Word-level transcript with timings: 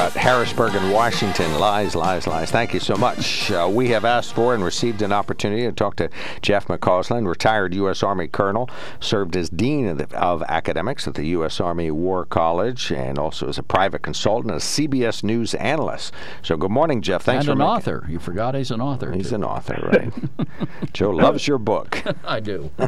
about 0.00 0.12
Harrisburg 0.14 0.74
and 0.76 0.94
Washington. 0.94 1.58
Lies, 1.58 1.94
lies, 1.94 2.26
lies. 2.26 2.50
Thank 2.50 2.72
you 2.72 2.80
so 2.80 2.96
much. 2.96 3.50
Uh, 3.50 3.68
we 3.70 3.90
have 3.90 4.06
asked 4.06 4.32
for 4.32 4.54
and 4.54 4.64
received 4.64 5.02
an 5.02 5.12
opportunity 5.12 5.64
to 5.64 5.72
talk 5.72 5.96
to 5.96 6.08
Jeff 6.40 6.68
McCausland, 6.68 7.28
retired 7.28 7.74
U.S. 7.74 8.02
Army 8.02 8.26
colonel, 8.26 8.70
served 8.98 9.36
as 9.36 9.50
dean 9.50 9.86
of, 9.86 9.98
the, 9.98 10.18
of 10.18 10.42
academics 10.44 11.06
at 11.06 11.16
the 11.16 11.26
U.S. 11.26 11.60
Army 11.60 11.90
War 11.90 12.24
College, 12.24 12.90
and 12.90 13.18
also 13.18 13.46
as 13.46 13.58
a 13.58 13.62
private 13.62 14.00
consultant, 14.00 14.54
a 14.54 14.56
CBS 14.56 15.22
News 15.22 15.52
analyst. 15.56 16.14
So, 16.40 16.56
good 16.56 16.70
morning, 16.70 17.02
Jeff. 17.02 17.22
Thanks 17.22 17.40
and 17.40 17.48
for 17.48 17.52
an 17.52 17.58
making- 17.58 17.70
author. 17.70 18.06
You 18.08 18.20
forgot 18.20 18.54
he's 18.54 18.70
an 18.70 18.80
author. 18.80 19.12
He's 19.12 19.28
too. 19.28 19.34
an 19.34 19.44
author, 19.44 19.86
right? 19.92 20.94
Joe 20.94 21.10
loves 21.10 21.46
your 21.46 21.58
book. 21.58 22.02
I 22.24 22.40
do. 22.40 22.70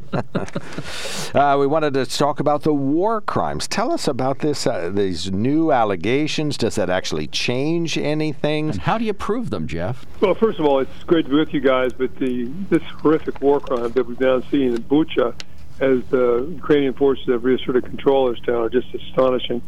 Uh, 1.35 1.57
we 1.59 1.67
wanted 1.67 1.95
to 1.95 2.05
talk 2.05 2.41
about 2.41 2.63
the 2.63 2.75
war 2.75 3.23
crimes. 3.23 3.67
Tell 3.67 3.91
us 3.91 4.07
about 4.07 4.41
this. 4.41 4.67
Uh, 4.67 4.91
these 4.93 5.33
new 5.33 5.73
allegations. 5.73 6.59
Does 6.59 6.75
that 6.75 6.91
actually 6.91 7.03
change 7.27 7.99
anything? 7.99 8.71
and 8.71 8.81
how 8.81 8.99
do 8.99 9.05
you 9.05 9.13
prove 9.13 9.51
them, 9.51 9.67
Jeff? 9.67 10.07
Well, 10.21 10.35
first 10.35 10.59
of 10.59 10.65
all, 10.65 10.81
it's 10.81 11.05
great 11.05 11.25
to 11.25 11.31
be 11.31 11.37
with 11.37 11.53
you 11.53 11.61
guys, 11.61 11.93
but 11.93 12.17
the 12.17 12.45
this 12.71 12.83
horrific 12.83 13.41
war 13.41 13.61
crime 13.61 13.93
that 13.93 14.07
we've 14.07 14.21
now 14.21 14.41
seen 14.51 14.75
in 14.75 14.83
Bucha 14.83 15.35
as 15.81 16.03
the 16.11 16.49
Ukrainian 16.55 16.95
forces 16.95 17.27
have 17.29 17.45
reasserted 17.45 17.85
control 17.85 18.29
of 18.29 18.37
this 18.37 18.45
town 18.45 18.57
are 18.57 18.69
just 18.69 18.89
astonishing. 18.95 19.63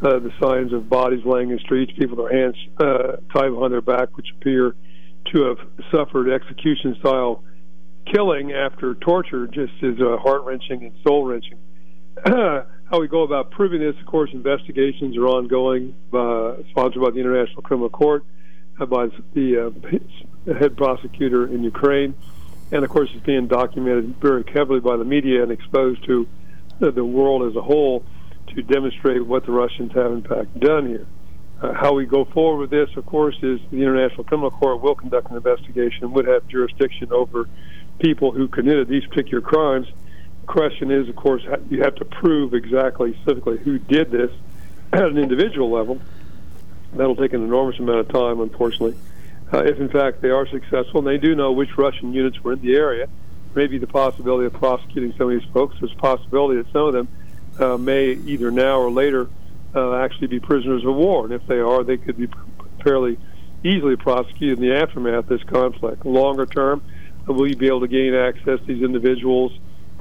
Uh, 0.00 0.18
the 0.20 0.32
signs 0.40 0.72
of 0.72 0.88
bodies 0.88 1.24
laying 1.24 1.50
in 1.50 1.56
the 1.56 1.62
streets, 1.62 1.92
people 1.98 2.16
with 2.16 2.30
their 2.30 2.40
hands 2.40 2.56
uh, 2.78 3.16
tied 3.32 3.50
behind 3.50 3.72
their 3.72 3.80
back, 3.80 4.16
which 4.16 4.28
appear 4.36 4.74
to 5.32 5.42
have 5.42 5.58
suffered 5.90 6.30
execution-style 6.30 7.42
killing 8.12 8.52
after 8.52 8.94
torture, 8.94 9.46
just 9.46 9.72
is 9.82 10.00
uh, 10.00 10.16
heart-wrenching 10.18 10.84
and 10.84 10.92
soul-wrenching. 11.06 11.58
How 12.90 12.98
we 13.00 13.06
go 13.06 13.22
about 13.22 13.50
proving 13.50 13.80
this, 13.80 13.96
of 14.00 14.06
course, 14.06 14.30
investigations 14.32 15.14
are 15.18 15.26
ongoing, 15.26 15.94
uh, 16.10 16.54
sponsored 16.70 17.02
by 17.02 17.10
the 17.10 17.20
International 17.20 17.60
Criminal 17.60 17.90
Court, 17.90 18.24
uh, 18.80 18.86
by 18.86 19.08
the 19.34 19.66
uh, 20.48 20.54
head 20.54 20.74
prosecutor 20.74 21.46
in 21.46 21.62
Ukraine, 21.62 22.14
and 22.72 22.84
of 22.84 22.90
course, 22.90 23.10
it's 23.12 23.26
being 23.26 23.46
documented 23.46 24.16
very 24.16 24.42
heavily 24.54 24.80
by 24.80 24.96
the 24.96 25.04
media 25.04 25.42
and 25.42 25.52
exposed 25.52 26.02
to 26.06 26.26
the 26.80 27.04
world 27.04 27.50
as 27.50 27.56
a 27.56 27.60
whole 27.60 28.04
to 28.54 28.62
demonstrate 28.62 29.26
what 29.26 29.44
the 29.44 29.52
Russians 29.52 29.92
have 29.92 30.12
in 30.12 30.22
fact 30.22 30.58
done 30.58 30.86
here. 30.86 31.06
Uh, 31.60 31.74
how 31.74 31.92
we 31.92 32.06
go 32.06 32.24
forward 32.24 32.58
with 32.58 32.70
this, 32.70 32.96
of 32.96 33.04
course, 33.04 33.36
is 33.42 33.60
the 33.70 33.82
International 33.82 34.24
Criminal 34.24 34.50
Court 34.50 34.80
will 34.80 34.94
conduct 34.94 35.28
an 35.30 35.36
investigation 35.36 36.04
and 36.04 36.14
would 36.14 36.26
have 36.26 36.48
jurisdiction 36.48 37.12
over 37.12 37.50
people 37.98 38.32
who 38.32 38.48
committed 38.48 38.88
these 38.88 39.04
particular 39.04 39.42
crimes. 39.42 39.88
Question 40.48 40.90
is, 40.90 41.10
of 41.10 41.14
course, 41.14 41.42
you 41.68 41.82
have 41.82 41.94
to 41.96 42.06
prove 42.06 42.54
exactly, 42.54 43.12
specifically, 43.20 43.58
who 43.58 43.78
did 43.78 44.10
this 44.10 44.30
at 44.94 45.02
an 45.02 45.18
individual 45.18 45.70
level. 45.70 46.00
That'll 46.94 47.16
take 47.16 47.34
an 47.34 47.44
enormous 47.44 47.78
amount 47.78 48.00
of 48.00 48.08
time, 48.08 48.40
unfortunately. 48.40 48.96
Uh, 49.52 49.64
if 49.64 49.78
in 49.78 49.90
fact 49.90 50.22
they 50.22 50.30
are 50.30 50.46
successful, 50.48 51.00
and 51.00 51.06
they 51.06 51.18
do 51.18 51.34
know 51.34 51.52
which 51.52 51.76
Russian 51.76 52.14
units 52.14 52.42
were 52.42 52.54
in 52.54 52.62
the 52.62 52.76
area, 52.76 53.08
maybe 53.54 53.76
the 53.76 53.86
possibility 53.86 54.46
of 54.46 54.54
prosecuting 54.54 55.12
some 55.18 55.30
of 55.30 55.38
these 55.38 55.50
folks. 55.52 55.76
There's 55.80 55.92
a 55.92 55.96
possibility 55.96 56.62
that 56.62 56.72
some 56.72 56.86
of 56.86 56.92
them 56.94 57.08
uh, 57.58 57.76
may 57.76 58.12
either 58.12 58.50
now 58.50 58.78
or 58.78 58.90
later 58.90 59.28
uh, 59.74 59.96
actually 59.96 60.28
be 60.28 60.40
prisoners 60.40 60.82
of 60.82 60.94
war, 60.94 61.26
and 61.26 61.34
if 61.34 61.46
they 61.46 61.58
are, 61.58 61.84
they 61.84 61.98
could 61.98 62.16
be 62.16 62.28
fairly 62.82 63.18
easily 63.64 63.96
prosecuted 63.96 64.58
in 64.60 64.66
the 64.66 64.76
aftermath 64.76 65.24
of 65.24 65.26
this 65.26 65.42
conflict. 65.42 66.06
Longer 66.06 66.46
term, 66.46 66.82
will 67.26 67.46
you 67.46 67.56
be 67.56 67.66
able 67.66 67.80
to 67.80 67.88
gain 67.88 68.14
access 68.14 68.60
to 68.60 68.66
these 68.66 68.82
individuals 68.82 69.52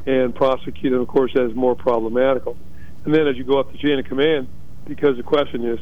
and 0.08 0.34
prosecute 0.34 0.92
them? 0.92 1.02
Of 1.02 1.08
course, 1.08 1.34
is 1.36 1.54
more 1.54 1.76
problematical. 1.76 2.58
And 3.06 3.14
then 3.14 3.28
as 3.28 3.38
you 3.38 3.44
go 3.44 3.60
up 3.60 3.72
the 3.72 3.78
chain 3.78 4.00
of 4.00 4.06
command, 4.06 4.48
because 4.86 5.18
the 5.18 5.24
question 5.24 5.66
is, 5.66 5.80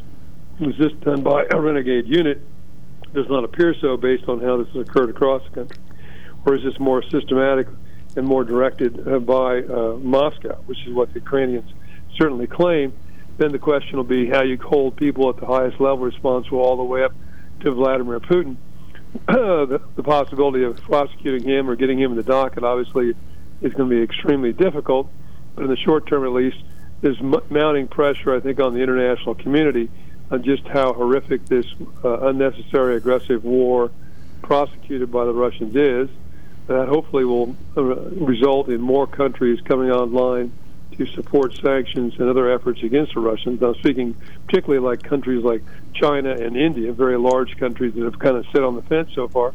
was 0.60 0.76
this 0.78 0.92
done 1.02 1.22
by 1.22 1.46
a 1.52 1.62
renegade 1.62 2.08
unit? 2.08 2.42
Does 3.14 3.30
not 3.30 3.44
appear 3.44 3.76
so 3.80 3.96
based 3.96 4.28
on 4.28 4.42
how 4.42 4.58
this 4.58 4.68
has 4.74 4.88
occurred 4.88 5.10
across 5.10 5.44
the 5.46 5.52
country, 5.52 5.78
or 6.46 6.56
is 6.56 6.64
this 6.64 6.78
more 6.80 7.04
systematic 7.04 7.68
and 8.18 8.28
more 8.28 8.44
directed 8.44 9.08
uh, 9.08 9.20
by 9.20 9.60
uh, 9.60 9.98
Moscow, 10.02 10.56
which 10.66 10.80
is 10.86 10.94
what 10.94 11.14
the 11.14 11.20
Ukrainians 11.20 11.72
certainly 12.18 12.48
claim? 12.48 12.94
Then 13.38 13.52
the 13.52 13.60
question 13.60 13.98
will 13.98 14.06
be 14.06 14.30
how 14.30 14.44
you 14.44 14.58
hold 14.58 14.96
people 14.96 15.30
at 15.30 15.38
the 15.38 15.46
highest 15.46 15.80
level 15.80 16.00
responsible 16.00 16.60
all 16.60 16.78
the 16.78 16.84
way 16.84 17.04
up 17.04 17.14
to 17.62 17.72
Vladimir 17.72 18.20
Putin. 18.20 18.58
the, 19.28 19.82
the 19.96 20.04
possibility 20.04 20.64
of 20.64 20.78
prosecuting 20.78 21.48
him 21.48 21.70
or 21.70 21.76
getting 21.76 22.00
him 22.00 22.12
in 22.12 22.18
the 22.18 22.24
docket 22.24 22.64
obviously 22.64 23.14
is 23.62 23.74
going 23.74 23.90
to 23.90 23.96
be 23.96 24.02
extremely 24.02 24.54
difficult, 24.54 25.10
but 25.56 25.64
in 25.64 25.70
the 25.70 25.78
short 25.78 26.08
term 26.08 26.24
at 26.26 26.32
least, 26.32 26.58
there's 27.02 27.20
m- 27.20 27.42
mounting 27.50 27.88
pressure, 27.88 28.36
I 28.36 28.40
think, 28.40 28.60
on 28.60 28.74
the 28.74 28.82
international 28.82 29.36
community 29.36 29.90
on 30.32 30.44
just 30.44 30.68
how 30.68 30.94
horrific 30.94 31.46
this 31.46 31.66
uh, 32.04 32.28
unnecessary 32.28 32.96
aggressive 32.96 33.44
war 33.44 33.92
prosecuted 34.42 35.12
by 35.12 35.26
the 35.26 35.34
Russians 35.34 35.76
is. 35.76 36.10
That 36.68 36.88
hopefully 36.88 37.26
will 37.26 37.56
uh, 37.78 37.84
result 37.84 38.70
in 38.70 38.82
more 38.82 39.06
countries 39.06 39.62
coming 39.62 39.92
online 39.92 40.52
to 40.98 41.06
support 41.08 41.56
sanctions 41.56 42.16
and 42.18 42.30
other 42.30 42.50
efforts 42.52 42.82
against 42.82 43.14
the 43.14 43.20
Russians. 43.20 43.62
I'm 43.62 43.76
speaking 43.76 44.16
particularly 44.48 44.84
like 44.84 45.04
countries 45.04 45.44
like 45.44 45.62
China 45.94 46.32
and 46.32 46.56
India, 46.58 46.92
very 46.94 47.18
large 47.18 47.58
countries 47.58 47.94
that 47.96 48.04
have 48.04 48.18
kind 48.18 48.38
of 48.38 48.46
sit 48.52 48.64
on 48.64 48.76
the 48.76 48.82
fence 48.82 49.12
so 49.14 49.28
far. 49.28 49.54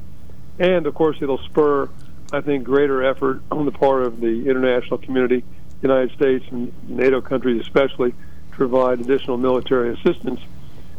And 0.59 0.87
of 0.87 0.95
course, 0.95 1.17
it'll 1.21 1.39
spur, 1.39 1.89
I 2.33 2.41
think, 2.41 2.65
greater 2.65 3.03
effort 3.05 3.43
on 3.51 3.67
the 3.67 3.73
part 3.73 4.03
of 4.03 4.21
the 4.21 4.49
international 4.49 4.99
community, 4.99 5.45
United 5.83 6.13
States 6.13 6.45
and 6.51 6.73
NATO 6.89 7.21
countries 7.21 7.61
especially, 7.63 8.13
to 8.13 8.57
provide 8.57 9.01
additional 9.01 9.37
military 9.37 9.95
assistance 9.95 10.41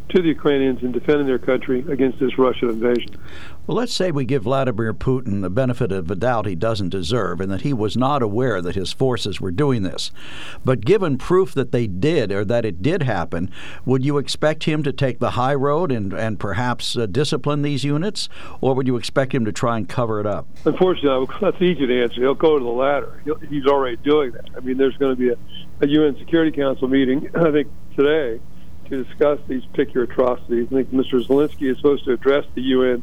to 0.08 0.20
the 0.20 0.28
Ukrainians 0.28 0.82
in 0.82 0.92
defending 0.92 1.26
their 1.26 1.38
country 1.38 1.84
against 1.88 2.18
this 2.18 2.36
Russian 2.38 2.68
invasion. 2.68 3.16
Well, 3.66 3.76
let's 3.76 3.94
say 3.94 4.10
we 4.10 4.24
give 4.24 4.42
Vladimir 4.42 4.92
Putin 4.92 5.40
the 5.40 5.50
benefit 5.50 5.92
of 5.92 6.08
the 6.08 6.16
doubt 6.16 6.46
he 6.46 6.54
doesn't 6.54 6.88
deserve 6.88 7.40
and 7.40 7.50
that 7.50 7.62
he 7.62 7.72
was 7.72 7.96
not 7.96 8.22
aware 8.22 8.60
that 8.60 8.74
his 8.74 8.92
forces 8.92 9.40
were 9.40 9.50
doing 9.50 9.82
this. 9.82 10.10
But 10.64 10.84
given 10.84 11.16
proof 11.16 11.54
that 11.54 11.72
they 11.72 11.86
did 11.86 12.32
or 12.32 12.44
that 12.44 12.64
it 12.64 12.82
did 12.82 13.04
happen, 13.04 13.50
would 13.84 14.04
you 14.04 14.18
expect 14.18 14.64
him 14.64 14.82
to 14.82 14.92
take 14.92 15.20
the 15.20 15.32
high 15.32 15.54
road 15.54 15.92
and, 15.92 16.12
and 16.12 16.40
perhaps 16.40 16.96
uh, 16.96 17.06
discipline 17.06 17.62
these 17.62 17.84
units? 17.84 18.28
Or 18.60 18.74
would 18.74 18.86
you 18.86 18.96
expect 18.96 19.32
him 19.32 19.44
to 19.44 19.52
try 19.52 19.76
and 19.76 19.88
cover 19.88 20.18
it 20.20 20.26
up? 20.26 20.46
Unfortunately, 20.64 21.34
that's 21.40 21.62
easy 21.62 21.86
to 21.86 22.02
answer. 22.02 22.20
He'll 22.20 22.34
go 22.34 22.58
to 22.58 22.64
the 22.64 22.70
latter. 22.70 23.20
He'll, 23.24 23.38
he's 23.38 23.66
already 23.66 23.96
doing 23.98 24.32
that. 24.32 24.50
I 24.56 24.60
mean, 24.60 24.76
there's 24.76 24.96
going 24.96 25.16
to 25.16 25.20
be 25.20 25.30
a, 25.30 25.36
a 25.80 25.88
UN 25.88 26.16
Security 26.18 26.50
Council 26.50 26.88
meeting, 26.88 27.30
I 27.34 27.50
think, 27.52 27.68
today 27.96 28.40
to 28.88 29.04
discuss 29.04 29.38
these 29.48 29.64
particular 29.66 30.04
atrocities. 30.04 30.68
I 30.70 30.74
think 30.74 30.90
Mr. 30.90 31.24
Zelensky 31.26 31.70
is 31.70 31.76
supposed 31.78 32.04
to 32.04 32.12
address 32.12 32.44
the 32.54 32.62
UN 32.62 33.02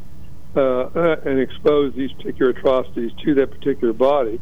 uh, 0.55 1.17
and 1.25 1.39
expose 1.39 1.93
these 1.93 2.11
particular 2.13 2.51
atrocities 2.51 3.11
to 3.23 3.35
that 3.35 3.51
particular 3.51 3.93
body. 3.93 4.39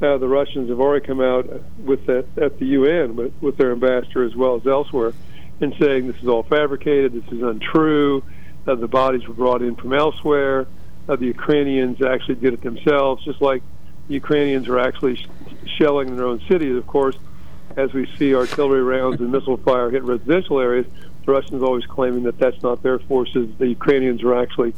Uh, 0.00 0.16
the 0.18 0.28
Russians 0.28 0.68
have 0.68 0.80
already 0.80 1.04
come 1.04 1.20
out 1.20 1.48
with 1.78 2.06
that 2.06 2.26
at 2.40 2.58
the 2.58 2.66
UN 2.66 3.16
with, 3.16 3.32
with 3.40 3.56
their 3.56 3.72
ambassador 3.72 4.24
as 4.24 4.34
well 4.36 4.56
as 4.56 4.66
elsewhere, 4.66 5.12
and 5.60 5.74
saying 5.80 6.06
this 6.06 6.22
is 6.22 6.28
all 6.28 6.44
fabricated, 6.44 7.12
this 7.12 7.32
is 7.32 7.42
untrue. 7.42 8.22
Uh, 8.66 8.74
the 8.76 8.86
bodies 8.86 9.26
were 9.26 9.34
brought 9.34 9.62
in 9.62 9.74
from 9.74 9.92
elsewhere. 9.92 10.66
Uh, 11.08 11.16
the 11.16 11.26
Ukrainians 11.26 12.02
actually 12.02 12.36
did 12.36 12.52
it 12.54 12.62
themselves, 12.62 13.24
just 13.24 13.40
like 13.40 13.62
the 14.06 14.14
Ukrainians 14.14 14.68
are 14.68 14.78
actually 14.78 15.16
sh- 15.16 15.26
shelling 15.78 16.14
their 16.14 16.26
own 16.26 16.40
cities. 16.48 16.76
Of 16.76 16.86
course, 16.86 17.16
as 17.78 17.92
we 17.92 18.10
see 18.18 18.34
artillery 18.34 18.82
rounds 18.82 19.20
and 19.20 19.30
missile 19.30 19.56
fire 19.56 19.88
hit 19.88 20.02
residential 20.02 20.58
areas, 20.58 20.84
the 21.24 21.32
Russians 21.32 21.62
always 21.62 21.86
claiming 21.86 22.24
that 22.24 22.36
that's 22.36 22.60
not 22.60 22.82
their 22.82 22.98
forces. 22.98 23.48
The 23.58 23.68
Ukrainians 23.68 24.22
are 24.24 24.34
actually 24.34 24.74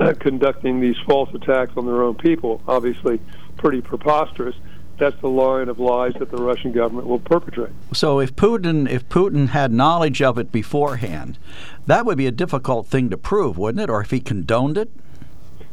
uh, 0.00 0.14
conducting 0.20 0.80
these 0.80 0.96
false 1.06 1.32
attacks 1.32 1.72
on 1.76 1.86
their 1.86 2.02
own 2.02 2.16
people. 2.16 2.60
Obviously, 2.66 3.20
pretty 3.56 3.80
preposterous. 3.80 4.56
That's 4.98 5.18
the 5.20 5.28
line 5.28 5.68
of 5.68 5.78
lies 5.78 6.12
that 6.18 6.30
the 6.30 6.42
Russian 6.42 6.72
government 6.72 7.06
will 7.06 7.20
perpetrate. 7.20 7.70
So 7.94 8.18
if 8.18 8.34
Putin 8.34 8.90
if 8.90 9.08
Putin 9.08 9.48
had 9.48 9.72
knowledge 9.72 10.20
of 10.20 10.36
it 10.36 10.50
beforehand, 10.50 11.38
that 11.86 12.04
would 12.04 12.18
be 12.18 12.26
a 12.26 12.32
difficult 12.32 12.88
thing 12.88 13.08
to 13.10 13.16
prove, 13.16 13.56
wouldn't 13.56 13.80
it? 13.80 13.88
Or 13.88 14.02
if 14.02 14.10
he 14.10 14.20
condoned 14.20 14.76
it? 14.76 14.90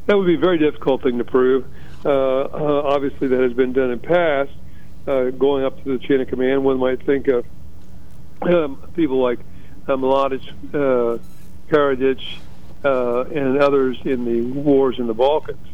That 0.06 0.18
would 0.18 0.27
be 0.27 0.35
a 0.35 0.39
very 0.39 0.59
difficult 0.59 1.01
thing 1.01 1.18
to 1.18 1.25
prove. 1.25 1.65
Uh, 2.06 2.09
uh, 2.09 2.81
obviously, 2.85 3.27
that 3.27 3.41
has 3.41 3.51
been 3.51 3.74
done 3.74 3.91
in 3.91 4.00
past. 4.00 4.51
Uh, 5.07 5.30
going 5.30 5.63
up 5.63 5.81
to 5.83 5.98
the 5.98 6.06
chain 6.06 6.19
of 6.19 6.27
command, 6.27 6.63
one 6.65 6.77
might 6.77 7.01
think 7.06 7.30
of 7.30 7.45
um, 8.42 8.92
people 8.94 9.21
like 9.21 9.39
uh, 9.88 9.95
Mladic, 9.95 10.45
uh, 10.74 11.18
Karadzic, 11.69 12.21
uh, 12.83 13.21
and 13.24 13.57
others 13.57 13.98
in 14.04 14.25
the 14.25 14.42
wars 14.42 15.00
in 15.00 15.07
the 15.07 15.13
Balkans. 15.13 15.65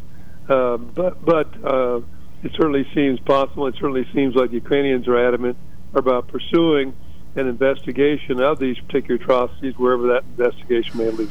Uh, 0.48 0.76
but 0.76 1.24
but 1.24 1.48
uh, 1.64 2.00
it 2.42 2.52
certainly 2.52 2.86
seems 2.94 3.18
possible. 3.20 3.66
It 3.66 3.74
certainly 3.74 4.06
seems 4.14 4.34
like 4.34 4.52
Ukrainians 4.52 5.08
are 5.08 5.18
adamant 5.18 5.56
about 5.94 6.28
pursuing 6.28 6.94
an 7.34 7.48
investigation 7.48 8.40
of 8.40 8.58
these 8.60 8.78
particular 8.78 9.20
atrocities, 9.20 9.76
wherever 9.76 10.06
that 10.08 10.22
investigation 10.36 10.98
may 10.98 11.10
lead. 11.10 11.30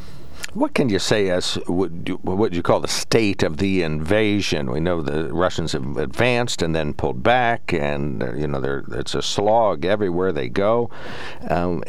What 0.53 0.75
can 0.75 0.89
you 0.89 0.99
say 0.99 1.31
as 1.31 1.55
what 1.65 2.03
do 2.03 2.19
you 2.51 2.61
call 2.61 2.79
the 2.79 2.87
state 2.87 3.41
of 3.41 3.57
the 3.57 3.81
invasion? 3.81 4.69
We 4.69 4.81
know 4.81 5.01
the 5.01 5.33
Russians 5.33 5.71
have 5.71 5.97
advanced 5.97 6.61
and 6.61 6.75
then 6.75 6.93
pulled 6.93 7.23
back, 7.23 7.73
and 7.73 8.21
uh, 8.21 8.33
you 8.33 8.45
know 8.45 8.83
it's 8.91 9.15
a 9.15 9.23
slog 9.23 9.83
everywhere 9.83 10.31
they 10.31 10.49
go. 10.49 10.91
Um, 11.49 11.83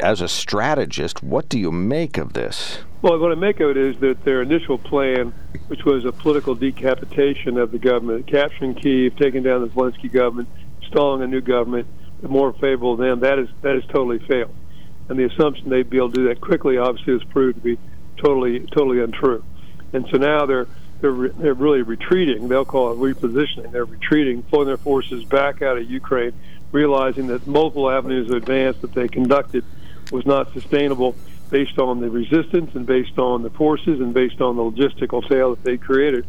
as 0.00 0.20
a 0.20 0.26
strategist, 0.26 1.22
what 1.22 1.48
do 1.48 1.60
you 1.60 1.70
make 1.70 2.18
of 2.18 2.32
this? 2.32 2.78
Well, 3.02 3.20
what 3.20 3.30
I 3.30 3.36
make 3.36 3.60
of 3.60 3.70
it 3.70 3.76
is 3.76 4.00
that 4.00 4.24
their 4.24 4.42
initial 4.42 4.78
plan, 4.78 5.32
which 5.68 5.84
was 5.84 6.04
a 6.04 6.10
political 6.10 6.56
decapitation 6.56 7.56
of 7.56 7.70
the 7.70 7.78
government, 7.78 8.26
capturing 8.26 8.74
Kiev, 8.74 9.14
taking 9.14 9.44
down 9.44 9.60
the 9.60 9.68
Zelensky 9.68 10.12
government, 10.12 10.48
installing 10.82 11.22
a 11.22 11.28
new 11.28 11.40
government 11.40 11.86
more 12.22 12.52
favorable 12.54 12.96
to 12.96 13.02
them, 13.04 13.20
that 13.20 13.38
is 13.38 13.48
that 13.62 13.76
has 13.76 13.84
totally 13.84 14.18
failed. 14.18 14.56
And 15.08 15.16
the 15.16 15.24
assumption 15.24 15.70
they'd 15.70 15.88
be 15.88 15.98
able 15.98 16.10
to 16.10 16.16
do 16.16 16.28
that 16.28 16.40
quickly 16.40 16.78
obviously 16.78 17.12
has 17.12 17.22
proved 17.22 17.58
to 17.58 17.62
be 17.62 17.78
totally 18.22 18.60
totally 18.60 19.00
untrue. 19.00 19.42
And 19.92 20.06
so 20.10 20.18
now 20.18 20.46
they're 20.46 20.66
they're 21.00 21.10
re- 21.10 21.32
they're 21.36 21.54
really 21.54 21.82
retreating. 21.82 22.48
They'll 22.48 22.64
call 22.64 22.92
it 22.92 22.98
repositioning. 22.98 23.72
They're 23.72 23.84
retreating, 23.84 24.42
pulling 24.42 24.66
their 24.66 24.76
forces 24.76 25.24
back 25.24 25.62
out 25.62 25.78
of 25.78 25.88
Ukraine, 25.88 26.32
realizing 26.72 27.28
that 27.28 27.46
multiple 27.46 27.90
avenues 27.90 28.30
of 28.30 28.36
advance 28.36 28.76
that 28.82 28.92
they 28.94 29.08
conducted 29.08 29.64
was 30.10 30.26
not 30.26 30.52
sustainable 30.52 31.14
based 31.50 31.78
on 31.78 32.00
the 32.00 32.10
resistance 32.10 32.74
and 32.74 32.86
based 32.86 33.18
on 33.18 33.42
the 33.42 33.50
forces 33.50 34.00
and 34.00 34.12
based 34.12 34.40
on 34.40 34.56
the 34.56 34.62
logistical 34.62 35.26
fail 35.28 35.50
that 35.50 35.64
they 35.64 35.76
created. 35.76 36.26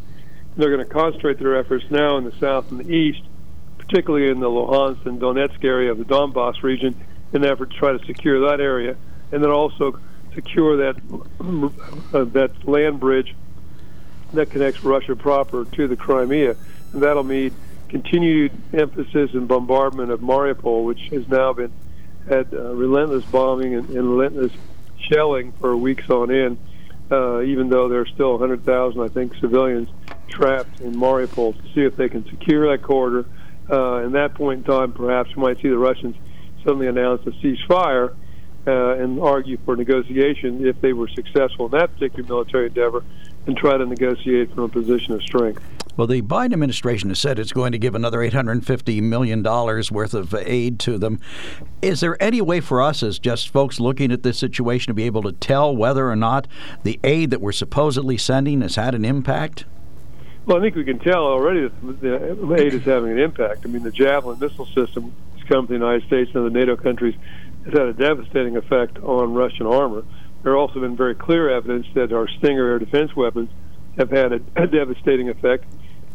They're 0.56 0.74
going 0.74 0.86
to 0.86 0.92
concentrate 0.92 1.38
their 1.38 1.56
efforts 1.56 1.84
now 1.90 2.16
in 2.16 2.24
the 2.24 2.32
south 2.40 2.70
and 2.70 2.80
the 2.80 2.90
east, 2.90 3.22
particularly 3.78 4.30
in 4.30 4.40
the 4.40 4.48
Luhansk 4.48 5.04
and 5.06 5.20
Donetsk 5.20 5.62
area 5.64 5.90
of 5.92 5.98
the 5.98 6.04
Donbass 6.04 6.62
region, 6.62 6.94
in 7.32 7.44
an 7.44 7.50
effort 7.50 7.70
to 7.70 7.76
try 7.76 7.92
to 7.92 8.04
secure 8.06 8.48
that 8.48 8.60
area, 8.60 8.96
and 9.30 9.42
then 9.42 9.50
also 9.50 9.98
secure 10.34 10.76
that 10.76 10.96
uh, 12.14 12.24
that 12.24 12.68
land 12.68 13.00
bridge 13.00 13.34
that 14.32 14.50
connects 14.50 14.82
Russia 14.84 15.16
proper 15.16 15.64
to 15.64 15.88
the 15.88 15.96
Crimea. 15.96 16.56
And 16.92 17.02
that'll 17.02 17.24
mean 17.24 17.52
continued 17.88 18.52
emphasis 18.72 19.34
and 19.34 19.48
bombardment 19.48 20.10
of 20.10 20.20
Mariupol, 20.20 20.84
which 20.84 21.00
has 21.10 21.28
now 21.28 21.52
been 21.52 21.72
had 22.28 22.52
uh, 22.52 22.74
relentless 22.74 23.24
bombing 23.24 23.74
and, 23.74 23.88
and, 23.90 24.08
relentless 24.08 24.52
shelling 25.10 25.52
for 25.60 25.76
weeks 25.76 26.08
on 26.10 26.30
end. 26.30 26.58
Uh, 27.10 27.40
even 27.42 27.68
though 27.68 27.88
there 27.88 28.00
are 28.00 28.06
still 28.06 28.32
100,000, 28.38 29.00
I 29.00 29.08
think, 29.08 29.34
civilians 29.40 29.88
trapped 30.28 30.80
in 30.80 30.94
Mariupol, 30.94 31.56
to 31.56 31.62
see 31.74 31.80
if 31.80 31.96
they 31.96 32.08
can 32.08 32.24
secure 32.28 32.70
that 32.70 32.84
corridor. 32.84 33.28
Uh, 33.68 34.04
at 34.04 34.12
that 34.12 34.34
point 34.34 34.58
in 34.58 34.64
time, 34.64 34.92
perhaps 34.92 35.34
we 35.34 35.42
might 35.42 35.60
see 35.60 35.68
the 35.68 35.78
Russians 35.78 36.14
suddenly 36.62 36.86
announce 36.86 37.26
a 37.26 37.30
ceasefire 37.30 38.14
uh, 38.66 38.96
and 38.96 39.20
argue 39.20 39.58
for 39.64 39.76
negotiation 39.76 40.66
if 40.66 40.80
they 40.80 40.92
were 40.92 41.08
successful 41.08 41.66
in 41.66 41.72
that 41.72 41.92
particular 41.94 42.28
military 42.28 42.66
endeavor 42.66 43.04
and 43.46 43.56
try 43.56 43.76
to 43.76 43.86
negotiate 43.86 44.54
from 44.54 44.64
a 44.64 44.68
position 44.68 45.14
of 45.14 45.22
strength. 45.22 45.62
Well, 45.96 46.06
the 46.06 46.22
Biden 46.22 46.52
administration 46.52 47.08
has 47.10 47.18
said 47.18 47.38
it's 47.38 47.52
going 47.52 47.72
to 47.72 47.78
give 47.78 47.94
another 47.94 48.18
$850 48.18 49.02
million 49.02 49.42
worth 49.42 50.14
of 50.14 50.34
aid 50.34 50.78
to 50.80 50.98
them. 50.98 51.20
Is 51.82 52.00
there 52.00 52.22
any 52.22 52.40
way 52.40 52.60
for 52.60 52.80
us, 52.80 53.02
as 53.02 53.18
just 53.18 53.48
folks 53.48 53.80
looking 53.80 54.12
at 54.12 54.22
this 54.22 54.38
situation, 54.38 54.90
to 54.90 54.94
be 54.94 55.04
able 55.04 55.22
to 55.22 55.32
tell 55.32 55.74
whether 55.74 56.08
or 56.08 56.16
not 56.16 56.46
the 56.84 57.00
aid 57.04 57.30
that 57.30 57.40
we're 57.40 57.52
supposedly 57.52 58.16
sending 58.16 58.60
has 58.60 58.76
had 58.76 58.94
an 58.94 59.04
impact? 59.04 59.64
Well, 60.46 60.58
I 60.58 60.60
think 60.60 60.74
we 60.74 60.84
can 60.84 60.98
tell 60.98 61.24
already 61.24 61.68
that 61.68 62.00
the 62.00 62.54
aid 62.54 62.74
is 62.74 62.84
having 62.84 63.12
an 63.12 63.18
impact. 63.18 63.62
I 63.64 63.68
mean, 63.68 63.82
the 63.82 63.90
Javelin 63.90 64.38
missile 64.38 64.66
system 64.66 65.12
has 65.36 65.46
come 65.48 65.66
to 65.66 65.72
the 65.72 65.78
United 65.78 66.06
States 66.06 66.30
and 66.34 66.46
the 66.46 66.50
NATO 66.50 66.76
countries 66.76 67.14
had 67.72 67.88
a 67.88 67.92
devastating 67.92 68.56
effect 68.56 68.98
on 68.98 69.34
Russian 69.34 69.66
armor. 69.66 70.04
There 70.42 70.52
have 70.52 70.60
also 70.60 70.80
been 70.80 70.96
very 70.96 71.14
clear 71.14 71.50
evidence 71.50 71.86
that 71.94 72.12
our 72.12 72.28
Stinger 72.28 72.68
air 72.68 72.78
defense 72.78 73.14
weapons 73.14 73.50
have 73.98 74.10
had 74.10 74.32
a, 74.32 74.40
a 74.56 74.66
devastating 74.66 75.28
effect 75.28 75.64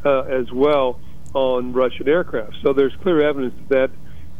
uh, 0.04 0.22
as 0.22 0.52
well 0.52 1.00
on 1.34 1.74
Russian 1.74 2.08
aircraft. 2.08 2.58
So 2.62 2.74
there's 2.74 2.96
clear 2.96 3.22
evidence 3.22 3.54
that 3.70 3.92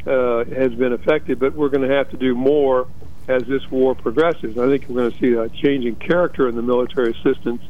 that 0.06 0.12
uh, 0.12 0.46
has 0.46 0.74
been 0.74 0.94
affected, 0.94 1.40
but 1.40 1.54
we're 1.54 1.70
going 1.70 1.88
to 1.88 1.94
have 1.96 2.10
to 2.12 2.18
do 2.18 2.36
more 2.36 2.88
as 3.28 3.44
this 3.44 3.70
war 3.72 3.96
progresses. 3.96 4.58
I 4.58 4.68
think 4.68 4.88
we're 4.88 5.02
going 5.02 5.12
to 5.12 5.20
see 5.20 5.34
a 5.34 5.50
changing 5.50 5.96
character 5.96 6.48
in 6.48 6.56
the 6.56 6.62
military 6.62 7.12
assistance 7.12 7.62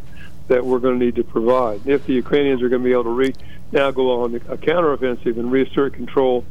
that 0.47 0.63
we're 0.63 0.79
going 0.79 0.99
to 0.99 1.05
need 1.05 1.15
to 1.15 1.23
provide. 1.23 1.87
If 1.87 2.05
the 2.05 2.13
Ukrainians 2.13 2.61
are 2.61 2.69
going 2.69 2.81
to 2.81 2.85
be 2.85 2.91
able 2.91 3.05
to 3.05 3.09
re- 3.09 3.35
now 3.71 3.89
go 3.91 4.23
on 4.23 4.35
a 4.35 4.57
counteroffensive 4.57 5.39
and 5.39 5.51
reassert 5.51 5.93
control 5.93 6.45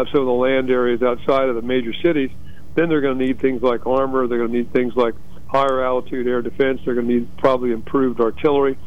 of 0.00 0.08
some 0.10 0.20
of 0.20 0.26
the 0.26 0.32
land 0.32 0.70
areas 0.70 1.02
outside 1.02 1.48
of 1.48 1.54
the 1.54 1.62
major 1.62 1.92
cities, 2.02 2.30
then 2.74 2.88
they're 2.88 3.00
going 3.00 3.18
to 3.18 3.24
need 3.24 3.40
things 3.40 3.62
like 3.62 3.86
armor. 3.86 4.26
They're 4.26 4.38
going 4.38 4.52
to 4.52 4.56
need 4.58 4.72
things 4.72 4.94
like 4.96 5.14
higher 5.46 5.84
altitude 5.84 6.26
air 6.26 6.42
defense. 6.42 6.80
They're 6.84 6.94
going 6.94 7.08
to 7.08 7.12
need 7.12 7.36
probably 7.36 7.72
improved 7.72 8.20
artillery. 8.20 8.78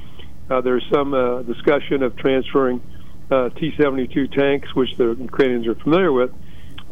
Uh, 0.49 0.61
there's 0.61 0.85
some 0.91 1.13
uh, 1.13 1.41
discussion 1.43 2.03
of 2.03 2.15
transferring 2.15 2.81
uh, 3.29 3.49
T-72 3.49 4.31
tanks, 4.31 4.73
which 4.75 4.95
the 4.97 5.15
Ukrainians 5.19 5.67
are 5.67 5.75
familiar 5.75 6.11
with, 6.11 6.31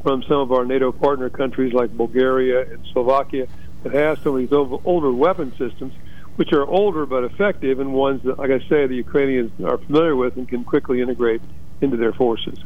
from 0.03 0.23
some 0.23 0.37
of 0.37 0.51
our 0.51 0.65
NATO 0.65 0.91
partner 0.91 1.29
countries 1.29 1.73
like 1.73 1.95
Bulgaria 1.95 2.61
and 2.61 2.85
Slovakia 2.91 3.47
that 3.83 3.93
have 3.93 4.19
some 4.19 4.35
of 4.35 4.39
these 4.39 4.51
older 4.51 5.11
weapon 5.11 5.51
systems, 5.57 5.93
which 6.35 6.53
are 6.53 6.65
older 6.65 7.05
but 7.05 7.23
effective, 7.23 7.79
and 7.79 7.93
ones 7.93 8.23
that, 8.23 8.37
like 8.39 8.51
I 8.51 8.59
say, 8.67 8.87
the 8.87 8.95
Ukrainians 8.95 9.51
are 9.63 9.77
familiar 9.77 10.15
with 10.15 10.37
and 10.37 10.47
can 10.47 10.63
quickly 10.63 11.01
integrate 11.01 11.41
into 11.81 11.97
their 11.97 12.13
forces. 12.13 12.57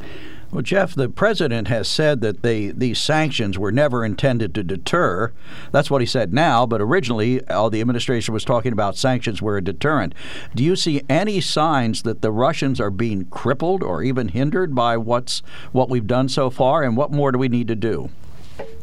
Well, 0.56 0.62
Jeff, 0.62 0.96
the 0.96 1.10
president 1.10 1.68
has 1.68 1.86
said 1.86 2.22
that 2.22 2.42
they, 2.42 2.68
these 2.68 2.98
sanctions 2.98 3.60
were 3.60 3.74
never 3.74 4.06
intended 4.06 4.56
to 4.56 4.64
deter. 4.64 5.34
That's 5.74 5.92
what 5.92 6.00
he 6.00 6.08
said 6.08 6.34
now, 6.34 6.66
but 6.66 6.80
originally 6.80 7.46
all 7.50 7.70
the 7.70 7.82
administration 7.82 8.34
was 8.34 8.46
talking 8.46 8.72
about 8.72 8.96
sanctions 8.96 9.42
were 9.42 9.58
a 9.58 9.62
deterrent. 9.62 10.16
Do 10.56 10.64
you 10.64 10.78
see 10.78 11.02
any 11.10 11.42
signs 11.42 12.04
that 12.04 12.22
the 12.22 12.32
Russians 12.32 12.80
are 12.80 12.90
being 12.90 13.26
crippled 13.26 13.84
or 13.84 14.02
even 14.02 14.30
hindered 14.30 14.74
by 14.74 14.96
what's 14.96 15.40
what 15.74 15.90
we've 15.90 16.08
done 16.08 16.30
so 16.30 16.50
far, 16.50 16.84
and 16.84 16.96
what 16.96 17.12
more 17.12 17.34
do 17.34 17.38
we 17.38 17.50
need 17.50 17.68
to 17.68 17.76
do? 17.76 18.10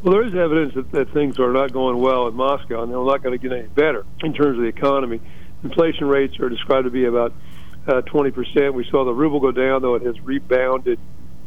Well, 0.03 0.13
there 0.13 0.27
is 0.27 0.35
evidence 0.35 0.75
that, 0.75 0.93
that 0.93 1.11
things 1.15 1.39
are 1.39 1.55
not 1.55 1.73
going 1.73 1.97
well 1.97 2.29
in 2.29 2.35
Moscow, 2.35 2.83
and 2.83 2.93
they're 2.93 3.03
not 3.03 3.23
going 3.23 3.33
to 3.33 3.49
get 3.49 3.57
any 3.57 3.69
better 3.69 4.05
in 4.23 4.35
terms 4.35 4.59
of 4.59 4.63
the 4.63 4.69
economy. 4.69 5.23
Inflation 5.65 6.07
rates 6.07 6.39
are 6.39 6.51
described 6.51 6.85
to 6.85 6.91
be 6.91 7.07
about 7.07 7.33
uh, 7.89 8.03
20%. 8.03 8.75
We 8.75 8.87
saw 8.91 9.07
the 9.07 9.15
ruble 9.15 9.41
go 9.41 9.53
down, 9.53 9.81
though 9.81 9.95
it 9.95 10.03
has 10.03 10.21
rebounded 10.21 10.99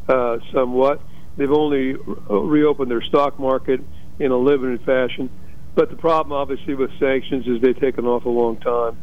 uh, 0.07 0.37
somewhat. 0.53 1.01
They've 1.37 1.51
only 1.51 1.95
reopened 2.29 2.89
their 2.89 3.03
stock 3.03 3.39
market 3.39 3.81
in 4.19 4.31
a 4.31 4.37
limited 4.37 4.81
fashion. 4.83 5.29
But 5.75 5.89
the 5.89 5.97
problem, 5.97 6.31
obviously, 6.31 6.73
with 6.73 6.91
sanctions 6.99 7.45
is 7.47 7.61
they 7.61 7.73
take 7.73 7.97
an 7.97 8.05
awful 8.05 8.33
long 8.33 8.57
time 8.57 8.97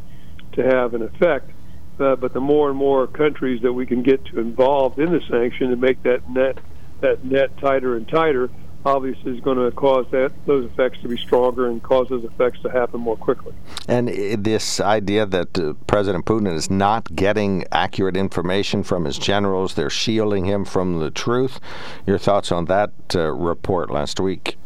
to 0.55 0.63
have 0.63 0.95
an 0.95 1.03
effect. 1.03 1.51
Uh, 1.99 2.17
but 2.17 2.33
the 2.33 2.41
more 2.41 2.71
and 2.71 2.79
more 2.79 3.07
countries 3.07 3.61
that 3.63 3.73
we 3.73 3.85
can 3.87 4.03
get 4.03 4.25
to 4.27 4.41
involved 4.41 4.99
in 4.99 5.13
the 5.13 5.21
sanction 5.31 5.71
and 5.71 5.81
make 5.81 6.03
that 6.03 6.29
net 6.29 6.59
that 7.01 7.25
net 7.25 7.51
tighter 7.59 7.97
and 7.97 8.09
tighter, 8.09 8.49
obviously 8.85 9.33
is 9.33 9.41
going 9.41 9.59
to 9.59 9.71
cause 9.73 10.07
that 10.11 10.33
those 10.47 10.65
effects 10.71 11.01
to 11.03 11.09
be 11.09 11.17
stronger 11.17 11.69
and 11.69 11.83
cause 11.83 12.09
those 12.09 12.25
effects 12.25 12.61
to 12.63 12.71
happen 12.71 13.01
more 13.01 13.17
quickly. 13.17 13.53
And 13.89 14.09
this 14.09 14.81
idea 14.81 15.27
that 15.27 15.59
uh, 15.59 15.75
President 15.87 16.25
Putin 16.27 16.53
is 16.53 16.71
not 16.71 17.15
getting 17.15 17.65
accurate 17.71 18.17
information 18.17 18.83
from 18.83 19.05
his 19.05 19.19
generals, 19.19 19.75
they're 19.75 19.91
shielding 19.91 20.45
him 20.45 20.65
from 20.65 20.99
the 20.99 21.11
truth. 21.11 21.61
Your 22.07 22.19
thoughts 22.19 22.51
on 22.51 22.67
that 22.67 22.93
uh, 23.15 23.33
report 23.33 23.91
last 23.91 24.19
week? 24.21 24.57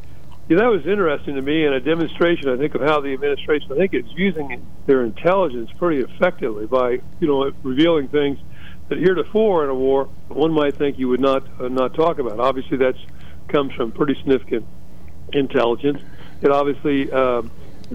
Yeah, 0.49 0.59
that 0.59 0.71
was 0.71 0.87
interesting 0.87 1.35
to 1.35 1.43
me, 1.43 1.67
and 1.67 1.75
a 1.75 1.81
demonstration, 1.81 2.49
I 2.49 2.57
think, 2.57 2.77
of 2.77 2.81
how 2.81 3.01
the 3.01 3.13
administration, 3.13 3.73
I 3.73 3.77
think, 3.77 3.95
is 3.95 4.05
using 4.15 4.65
their 4.87 5.03
intelligence 5.03 5.71
pretty 5.77 6.03
effectively 6.03 6.67
by, 6.67 7.01
you 7.19 7.27
know, 7.27 7.51
revealing 7.65 8.07
things 8.07 8.39
that 8.89 8.99
heretofore 8.99 9.65
in 9.65 9.71
a 9.71 9.75
war 9.75 10.09
one 10.29 10.53
might 10.53 10.77
think 10.77 11.01
you 11.01 11.09
would 11.09 11.21
not 11.21 11.45
uh, 11.61 11.67
not 11.67 11.95
talk 11.95 12.21
about. 12.21 12.39
Obviously, 12.39 12.77
that's 12.77 12.99
comes 13.49 13.73
from 13.75 13.93
pretty 13.93 14.15
significant 14.15 14.67
intelligence. 15.33 16.01
It 16.43 16.51
obviously 16.51 17.11
um, 17.11 17.51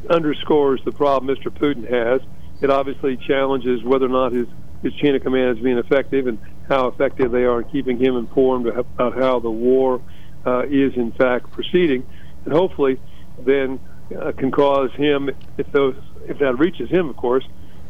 underscores 0.10 0.82
the 0.86 0.92
problem 0.92 1.36
Mr. 1.36 1.52
Putin 1.52 1.90
has. 1.90 2.22
It 2.62 2.70
obviously 2.70 3.18
challenges 3.18 3.84
whether 3.84 4.06
or 4.06 4.10
not 4.10 4.32
his, 4.32 4.48
his 4.84 4.94
chain 4.96 5.16
of 5.16 5.24
command 5.24 5.58
is 5.58 5.64
being 5.64 5.78
effective 5.78 6.28
and 6.28 6.40
how 6.68 6.88
effective 6.88 7.32
they 7.32 7.44
are 7.44 7.62
in 7.62 7.68
keeping 7.70 7.98
him 7.98 8.16
informed 8.16 8.68
about 8.68 9.18
how 9.18 9.40
the 9.40 9.50
war 9.50 10.02
uh, 10.46 10.64
is 10.66 10.94
in 10.96 11.12
fact 11.18 11.52
proceeding. 11.52 12.04
And 12.46 12.54
hopefully 12.54 13.00
then 13.38 13.80
uh, 14.20 14.32
can 14.34 14.52
cause 14.52 14.92
him, 14.96 15.30
if 15.58 15.72
those 15.72 15.96
if 16.28 16.38
that 16.40 16.60
reaches 16.60 16.90
him, 16.90 17.10
of 17.10 17.18
course, 17.18 17.44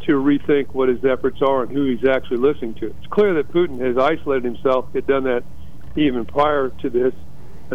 to 0.05 0.13
rethink 0.13 0.73
what 0.73 0.89
his 0.89 1.03
efforts 1.03 1.41
are 1.41 1.63
and 1.63 1.71
who 1.71 1.85
he's 1.85 2.07
actually 2.07 2.37
listening 2.37 2.75
to. 2.75 2.87
It's 2.87 3.07
clear 3.09 3.33
that 3.35 3.51
Putin 3.51 3.79
has 3.85 3.97
isolated 3.97 4.45
himself. 4.45 4.85
Had 4.93 5.05
done 5.05 5.25
that 5.25 5.43
even 5.95 6.25
prior 6.25 6.69
to 6.81 6.89
this 6.89 7.13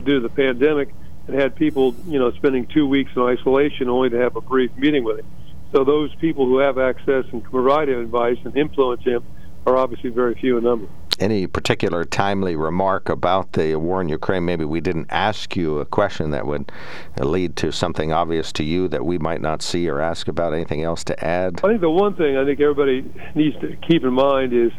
due 0.05 0.21
to 0.21 0.21
the 0.21 0.35
pandemic 0.35 0.95
and 1.27 1.35
had 1.35 1.57
people, 1.57 1.95
you 2.07 2.19
know, 2.19 2.31
spending 2.33 2.67
two 2.67 2.87
weeks 2.87 3.11
in 3.17 3.23
isolation 3.23 3.89
only 3.89 4.11
to 4.11 4.19
have 4.19 4.37
a 4.37 4.41
brief 4.41 4.71
meeting 4.77 5.05
with 5.05 5.19
him. 5.19 5.27
So 5.73 5.85
those 5.85 6.15
people 6.17 6.47
who 6.47 6.59
have 6.59 6.79
access 6.79 7.25
and 7.33 7.43
can 7.43 7.51
provide 7.51 7.89
him 7.89 8.01
advice 8.01 8.39
and 8.45 8.57
influence 8.57 9.03
him 9.03 9.25
are 9.67 9.77
obviously 9.77 10.11
very 10.11 10.35
few 10.37 10.59
in 10.59 10.65
number. 10.65 10.87
any 11.19 11.47
particular 11.47 12.05
timely 12.05 12.57
remark 12.57 13.09
about 13.09 13.53
the 13.53 13.77
war 13.77 14.01
in 14.01 14.09
Ukraine? 14.09 14.45
Maybe 14.45 14.65
we 14.65 14.81
didn't 14.81 15.07
ask 15.11 15.57
you 15.57 15.79
a 15.79 15.85
question 15.85 16.31
that 16.31 16.47
would 16.47 16.71
lead 17.19 17.57
to 17.57 17.73
something 17.73 18.13
obvious 18.13 18.53
to 18.53 18.65
you 18.65 18.89
that 18.89 19.05
we 19.05 19.19
might 19.19 19.41
not 19.41 19.63
see 19.63 19.89
or 19.89 20.01
ask 20.01 20.29
about. 20.29 20.53
Anything 20.53 20.83
else 20.83 21.05
to 21.05 21.25
add? 21.25 21.61
I 21.65 21.69
think 21.69 21.81
the 21.81 21.91
one 21.91 22.15
thing 22.15 22.37
I 22.37 22.45
think 22.45 22.61
everybody 22.61 23.05
needs 23.35 23.59
to 23.61 23.77
keep 23.89 24.05
in 24.05 24.13
mind 24.13 24.53
is, 24.53 24.73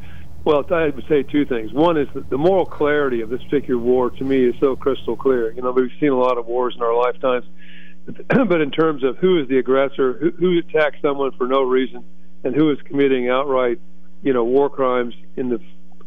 well, 0.48 0.63
I 0.72 0.86
would 0.86 1.04
say 1.10 1.24
two 1.24 1.46
things. 1.46 1.74
One 1.74 1.98
is 1.98 2.08
that 2.13 2.30
the 2.30 2.38
moral 2.38 2.66
clarity 2.66 3.20
of 3.20 3.30
this 3.30 3.44
particular 3.44 3.77
war 3.77 4.10
to 4.12 4.24
me 4.24 4.46
is 4.46 4.56
so 4.62 4.77
crystal 4.77 5.18
clear. 5.18 5.51
You 5.51 5.62
know, 5.62 5.72
we've 5.72 5.92
seen 6.00 6.08
a 6.08 6.18
lot 6.18 6.38
of 6.38 6.46
wars 6.46 6.74
in 6.74 6.82
our 6.82 6.96
lifetimes, 6.96 7.44
but 8.30 8.62
in 8.62 8.72
terms 8.72 9.04
of 9.04 9.18
who 9.18 9.42
is 9.42 9.50
the 9.50 9.58
aggressor, 9.58 10.13
who, 10.13 10.32
who 10.32 10.58
attacked 10.60 11.01
someone 11.01 11.34
for 11.34 11.48
no 11.48 11.63
reason, 11.63 12.06
and 12.46 12.56
who 12.56 12.72
is 12.72 12.77
committing 12.86 13.27
outright, 13.27 13.82
you 14.24 14.32
know, 14.32 14.46
war 14.46 14.70
crimes 14.70 15.13
in 15.36 15.50
the 15.50 15.60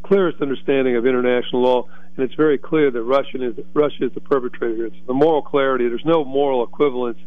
clearest 0.05 0.41
understanding 0.41 0.97
of 0.97 1.05
international 1.05 1.61
law, 1.61 1.87
and 2.17 2.25
it's 2.25 2.35
very 2.35 2.57
clear 2.57 2.91
that 2.91 3.03
Russia 3.03 3.47
is 3.47 3.63
Russia 3.75 4.07
is 4.07 4.13
the 4.15 4.23
perpetrator. 4.23 4.87
It's 4.87 4.97
the 5.07 5.13
moral 5.13 5.43
clarity. 5.43 5.87
There's 5.87 6.07
no 6.07 6.25
moral 6.25 6.65
equivalence 6.65 7.19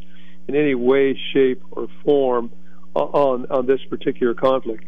in 0.47 0.55
any 0.55 0.73
way, 0.73 1.15
shape, 1.31 1.61
or 1.69 1.89
form 2.03 2.51
on 2.95 3.45
on 3.51 3.67
this 3.67 3.81
particular 3.87 4.33
conflict. 4.33 4.83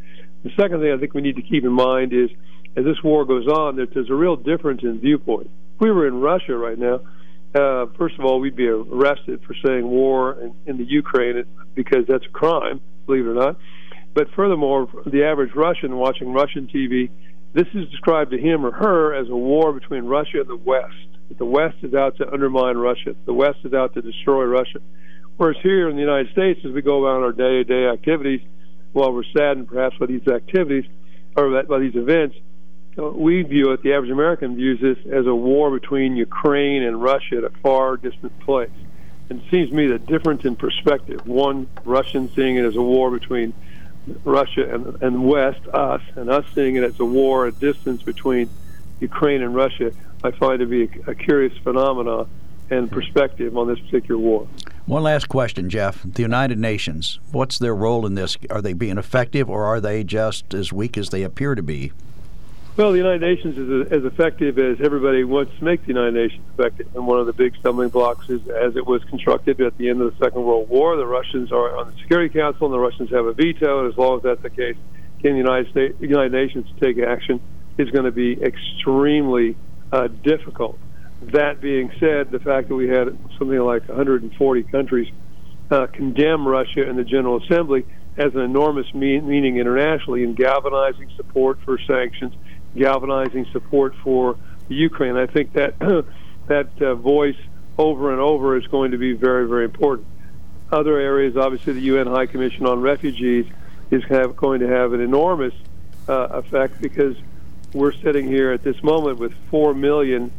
The 0.46 0.52
second 0.62 0.80
thing 0.80 0.94
I 0.94 0.98
think 0.98 1.16
we 1.16 1.22
need 1.22 1.38
to 1.38 1.42
keep 1.42 1.64
in 1.64 1.72
mind 1.72 2.14
is, 2.14 2.30
as 2.78 2.86
this 2.86 3.02
war 3.04 3.26
goes 3.26 3.48
on, 3.48 3.78
that 3.78 3.94
there's 3.94 4.12
a 4.12 4.16
real 4.16 4.36
difference 4.36 4.82
in 4.84 5.00
viewpoint. 5.00 5.48
If 5.48 5.82
we 5.82 5.92
were 5.92 6.08
in 6.08 6.22
Russia 6.22 6.56
right 6.56 6.78
now, 6.78 7.02
uh, 7.56 7.88
first 7.98 8.20
of 8.20 8.26
all, 8.26 8.40
we'd 8.40 8.56
be 8.56 8.68
arrested 8.68 9.42
for 9.48 9.56
saying 9.66 9.88
war 9.88 10.40
in, 10.40 10.54
in 10.68 10.78
the 10.78 10.84
Ukraine 10.84 11.44
because 11.74 12.06
that's 12.08 12.26
a 12.26 12.30
crime, 12.30 12.80
believe 13.08 13.26
it 13.26 13.30
or 13.30 13.34
not. 13.34 13.58
But 14.14 14.28
furthermore, 14.36 14.88
the 15.08 15.24
average 15.24 15.56
Russian 15.56 15.98
watching 15.98 16.32
Russian 16.32 16.68
TV 16.68 17.10
this 17.56 17.68
is 17.74 17.90
described 17.90 18.32
to 18.32 18.38
him 18.38 18.66
or 18.66 18.74
her 18.74 19.16
as 19.16 19.30
a 19.30 19.36
war 19.36 19.72
between 19.72 20.04
Russia 20.04 20.42
and 20.42 20.50
the 20.50 20.58
West. 20.58 21.08
That 21.30 21.38
The 21.38 21.46
West 21.46 21.78
is 21.84 21.94
out 21.94 22.18
to 22.18 22.30
undermine 22.30 22.76
Russia. 22.76 23.16
The 23.26 23.34
West 23.34 23.60
is 23.64 23.74
out 23.74 23.94
to 23.94 24.02
destroy 24.02 24.44
Russia. 24.44 24.80
Whereas 25.38 25.56
here 25.64 25.90
in 25.90 25.96
the 25.96 26.02
United 26.02 26.34
States, 26.34 26.60
as 26.66 26.74
we 26.74 26.82
go 26.82 27.06
about 27.06 27.24
our 27.24 27.32
day-to-day 27.32 27.88
activities, 27.88 28.42
while 28.96 29.12
we're 29.12 29.24
saddened 29.26 29.68
perhaps 29.68 29.98
by 29.98 30.06
these 30.06 30.26
activities 30.28 30.86
or 31.36 31.64
by 31.64 31.80
these 31.80 31.96
events, 31.96 32.38
uh, 32.98 33.04
we 33.10 33.42
view 33.42 33.72
it, 33.72 33.84
the 33.84 33.94
average 33.94 34.10
American 34.10 34.56
views 34.56 34.80
this 34.80 34.98
as 35.12 35.28
a 35.28 35.36
war 35.36 35.70
between 35.70 36.16
Ukraine 36.16 36.82
and 36.82 37.02
Russia 37.02 37.38
at 37.40 37.44
a 37.44 37.50
far 37.62 37.98
distant 37.98 38.40
place. 38.40 38.72
And 39.30 39.42
it 39.42 39.52
seems 39.52 39.70
to 39.72 39.76
me 39.76 39.88
that 39.88 40.06
difference 40.06 40.46
in 40.46 40.56
perspective. 40.56 41.28
One, 41.28 41.68
Russian 41.84 42.32
seeing 42.36 42.56
it 42.56 42.64
as 42.64 42.78
a 42.78 42.82
war 42.82 43.12
between 43.12 43.54
Russia 44.24 44.74
and, 44.74 45.02
and 45.04 45.28
West, 45.28 45.68
us, 45.74 46.02
and 46.16 46.30
us 46.30 46.46
seeing 46.56 46.78
it 46.78 46.84
as 46.84 46.98
a 47.02 47.06
war, 47.06 47.48
a 47.48 47.52
distance 47.52 48.02
between 48.02 48.50
Ukraine 49.02 49.42
and 49.42 49.54
Russia, 49.54 49.92
I 50.24 50.32
find 50.32 50.60
to 50.60 50.66
be 50.68 50.84
a, 50.84 51.12
a 51.12 51.16
curious 51.16 51.58
phenomenon 51.58 52.30
and 52.70 52.90
perspective 52.90 53.58
on 53.58 53.68
this 53.68 53.80
particular 53.80 54.18
war. 54.18 54.48
One 54.86 55.02
last 55.02 55.30
question, 55.30 55.68
Jeff. 55.72 56.04
The 56.04 56.22
United 56.22 56.60
Nations, 56.60 57.20
what's 57.32 57.58
their 57.58 57.74
role 57.74 58.06
in 58.06 58.14
this? 58.14 58.38
Are 58.52 58.62
they 58.62 58.74
being 58.74 59.00
effective 59.00 59.50
or 59.50 59.66
are 59.66 59.82
they 59.82 60.04
just 60.04 60.54
as 60.54 60.72
weak 60.72 60.96
as 60.96 61.10
they 61.10 61.24
appear 61.24 61.56
to 61.56 61.64
be? 61.64 61.92
Well, 62.78 62.92
the 62.92 63.00
United 63.00 63.22
Nations 63.22 63.58
is 63.58 63.92
as 63.92 64.06
effective 64.06 64.60
as 64.60 64.80
everybody 64.82 65.24
wants 65.24 65.58
to 65.58 65.64
make 65.64 65.82
the 65.82 65.88
United 65.88 66.14
Nations 66.14 66.44
effective. 66.54 66.88
And 66.94 67.08
one 67.08 67.20
of 67.20 67.26
the 67.26 67.34
big 67.34 67.56
stumbling 67.56 67.90
blocks 67.90 68.30
is 68.30 68.48
as 68.48 68.76
it 68.76 68.86
was 68.86 69.04
constructed 69.06 69.60
at 69.60 69.76
the 69.78 69.90
end 69.90 70.02
of 70.02 70.12
the 70.12 70.24
Second 70.24 70.44
World 70.44 70.70
War, 70.70 70.96
the 70.98 71.08
Russians 71.08 71.52
are 71.52 71.76
on 71.78 71.90
the 71.90 71.98
Security 72.02 72.30
Council 72.30 72.68
and 72.68 72.74
the 72.74 72.80
Russians 72.80 73.10
have 73.10 73.26
a 73.26 73.34
veto. 73.34 73.80
And 73.80 73.92
as 73.92 73.98
long 73.98 74.18
as 74.18 74.24
that's 74.24 74.44
the 74.44 74.52
case, 74.52 74.78
can 75.20 75.32
the 75.32 75.38
United 75.38 75.72
States, 75.72 76.00
United 76.00 76.32
Nations 76.32 76.68
take 76.80 77.00
action 77.00 77.42
is 77.80 77.90
going 77.90 78.06
to 78.06 78.12
be 78.12 78.34
extremely 78.40 79.56
uh, 79.92 80.10
difficult. 80.10 80.78
That 81.22 81.62
being 81.62 81.92
said, 82.00 82.32
the 82.32 82.40
fact 82.40 82.68
that 82.70 82.76
we 82.76 82.88
had 82.88 83.18
something 83.38 83.60
like 83.60 83.88
140 83.88 84.64
countries 84.64 85.12
uh, 85.72 85.88
condemn 85.88 86.48
Russia 86.48 86.88
in 86.88 86.96
the 86.96 87.04
General 87.04 87.44
Assembly 87.44 87.86
has 88.18 88.34
an 88.36 88.42
enormous 88.42 88.94
mean, 88.94 89.28
meaning 89.28 89.58
internationally 89.58 90.24
in 90.24 90.36
galvanizing 90.36 91.12
support 91.18 91.60
for 91.66 91.80
sanctions 91.80 92.34
galvanizing 92.76 93.46
support 93.52 93.96
for 94.04 94.38
Ukraine. 94.68 95.16
I 95.16 95.26
think 95.26 95.54
that 95.54 95.80
that 96.48 96.82
uh, 96.82 96.96
voice 96.96 97.38
over 97.78 98.12
and 98.12 98.22
over 98.22 98.58
is 98.58 98.68
going 98.68 98.92
to 98.92 98.98
be 98.98 99.14
very, 99.14 99.48
very 99.48 99.66
important. 99.66 100.08
Other 100.72 100.98
areas, 100.98 101.38
obviously, 101.38 101.74
the 101.74 101.82
UN 101.82 102.08
High 102.08 102.26
Commission 102.26 102.66
on 102.66 102.82
Refugees 102.82 103.46
is 103.92 104.04
have, 104.06 104.36
going 104.36 104.62
to 104.62 104.68
have 104.68 104.94
an 104.94 105.02
enormous 105.02 105.54
uh, 106.08 106.28
effect 106.32 106.82
because 106.82 107.16
we're 107.74 107.94
sitting 107.94 108.28
here 108.28 108.52
at 108.52 108.64
this 108.64 108.82
moment 108.84 109.20
with 109.20 109.34
four 109.50 109.74
million 109.74 110.32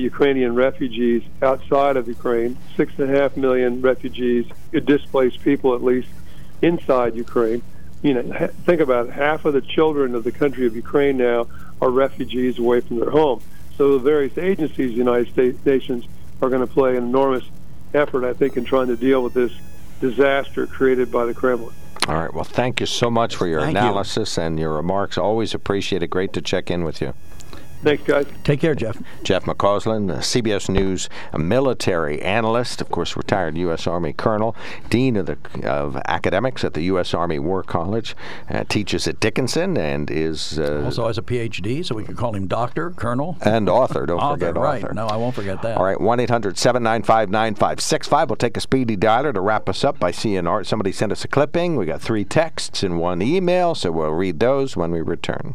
Ukrainian 0.00 0.54
refugees 0.54 1.22
outside 1.42 1.96
of 1.96 2.08
Ukraine, 2.08 2.56
six 2.76 2.92
and 2.98 3.10
a 3.10 3.20
half 3.20 3.36
million 3.36 3.80
refugees, 3.82 4.46
uh, 4.74 4.80
displaced 4.80 5.42
people 5.42 5.74
at 5.74 5.82
least 5.82 6.08
inside 6.62 7.14
Ukraine. 7.14 7.62
You 8.02 8.14
know, 8.14 8.48
think 8.64 8.80
about 8.80 9.08
it. 9.08 9.12
Half 9.12 9.44
of 9.44 9.52
the 9.52 9.60
children 9.60 10.14
of 10.14 10.24
the 10.24 10.32
country 10.32 10.66
of 10.66 10.74
Ukraine 10.74 11.16
now 11.18 11.46
are 11.80 11.90
refugees 11.90 12.58
away 12.58 12.80
from 12.80 12.98
their 12.98 13.10
home. 13.10 13.42
So 13.76 13.92
the 13.92 13.98
various 13.98 14.36
agencies, 14.38 14.90
the 14.90 14.96
United 14.96 15.30
States 15.32 15.64
nations, 15.64 16.04
are 16.40 16.48
going 16.48 16.66
to 16.66 16.72
play 16.72 16.96
an 16.96 17.04
enormous 17.04 17.44
effort, 17.94 18.24
I 18.24 18.32
think, 18.32 18.56
in 18.56 18.64
trying 18.64 18.88
to 18.88 18.96
deal 18.96 19.22
with 19.22 19.34
this 19.34 19.52
disaster 20.00 20.66
created 20.66 21.12
by 21.12 21.26
the 21.26 21.34
Kremlin. 21.34 21.74
All 22.08 22.16
right. 22.16 22.34
Well, 22.34 22.44
thank 22.44 22.80
you 22.80 22.86
so 22.86 23.10
much 23.10 23.36
for 23.36 23.46
your 23.46 23.60
thank 23.60 23.76
analysis 23.76 24.36
you. 24.36 24.42
and 24.42 24.58
your 24.58 24.72
remarks. 24.72 25.16
Always 25.16 25.54
appreciate 25.54 26.02
it. 26.02 26.08
Great 26.08 26.32
to 26.32 26.42
check 26.42 26.70
in 26.70 26.82
with 26.82 27.00
you. 27.00 27.14
Thanks, 27.82 28.04
guys. 28.04 28.26
Take 28.44 28.60
care, 28.60 28.76
Jeff. 28.76 29.02
Jeff 29.24 29.44
McCausland, 29.44 30.08
CBS 30.18 30.68
News 30.68 31.08
military 31.36 32.22
analyst, 32.22 32.80
of 32.80 32.90
course, 32.90 33.16
retired 33.16 33.58
U.S. 33.58 33.88
Army 33.88 34.12
colonel, 34.12 34.54
dean 34.88 35.16
of 35.16 35.26
the 35.26 35.36
of 35.68 35.96
academics 36.06 36.62
at 36.62 36.74
the 36.74 36.82
U.S. 36.82 37.12
Army 37.12 37.40
War 37.40 37.64
College, 37.64 38.14
uh, 38.48 38.62
teaches 38.68 39.08
at 39.08 39.18
Dickinson, 39.18 39.76
and 39.76 40.08
is 40.10 40.60
uh, 40.60 40.82
also 40.84 41.08
has 41.08 41.18
a 41.18 41.22
Ph.D. 41.22 41.82
So 41.82 41.96
we 41.96 42.04
could 42.04 42.16
call 42.16 42.36
him 42.36 42.46
doctor, 42.46 42.90
colonel, 42.90 43.36
and 43.42 43.68
author. 43.68 44.06
Don't 44.06 44.20
author, 44.20 44.46
forget 44.46 44.56
right. 44.56 44.84
author. 44.84 44.94
No, 44.94 45.08
I 45.08 45.16
won't 45.16 45.34
forget 45.34 45.60
that. 45.62 45.76
All 45.76 45.84
right, 45.84 46.00
one 46.00 46.18
9565 46.18 48.30
We'll 48.30 48.36
take 48.36 48.56
a 48.56 48.60
speedy 48.60 48.96
dialer 48.96 49.34
to 49.34 49.40
wrap 49.40 49.68
us 49.68 49.82
up 49.82 49.98
by 49.98 50.12
seeing 50.12 50.46
art. 50.46 50.68
Somebody 50.68 50.92
sent 50.92 51.10
us 51.10 51.24
a 51.24 51.28
clipping. 51.28 51.74
We 51.76 51.86
got 51.86 52.00
three 52.00 52.24
texts 52.24 52.84
and 52.84 53.00
one 53.00 53.20
email, 53.20 53.74
so 53.74 53.90
we'll 53.90 54.10
read 54.10 54.38
those 54.38 54.76
when 54.76 54.92
we 54.92 55.00
return. 55.00 55.50